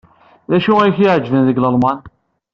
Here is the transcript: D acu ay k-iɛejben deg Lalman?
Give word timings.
D 0.49 0.53
acu 0.57 0.73
ay 0.79 0.91
k-iɛejben 0.97 1.41
deg 1.47 1.57
Lalman? 1.59 1.99